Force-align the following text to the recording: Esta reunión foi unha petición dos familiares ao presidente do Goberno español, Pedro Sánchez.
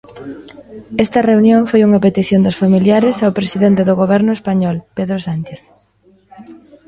Esta 1.05 1.25
reunión 1.29 1.61
foi 1.69 1.81
unha 1.87 2.03
petición 2.05 2.41
dos 2.43 2.59
familiares 2.63 3.15
ao 3.19 3.35
presidente 3.39 3.81
do 3.85 3.95
Goberno 4.01 4.31
español, 4.37 4.77
Pedro 4.97 5.17
Sánchez. 5.27 5.61